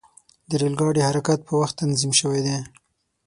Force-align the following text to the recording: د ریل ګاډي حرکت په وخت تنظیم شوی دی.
د 0.49 0.51
ریل 0.61 0.75
ګاډي 0.79 1.01
حرکت 1.07 1.39
په 1.47 1.53
وخت 1.59 1.75
تنظیم 1.81 2.11
شوی 2.19 2.41
دی. 2.45 2.57